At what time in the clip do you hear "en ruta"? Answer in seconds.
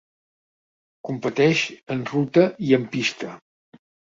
1.97-2.49